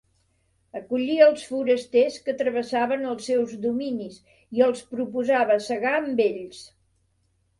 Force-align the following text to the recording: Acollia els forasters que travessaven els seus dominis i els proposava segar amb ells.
Acollia 0.77 1.25
els 1.31 1.43
forasters 1.49 2.15
que 2.29 2.33
travessaven 2.39 3.05
els 3.11 3.29
seus 3.31 3.53
dominis 3.67 4.17
i 4.61 4.65
els 4.69 4.83
proposava 4.95 5.59
segar 5.67 5.95
amb 5.99 6.25
ells. 6.25 6.65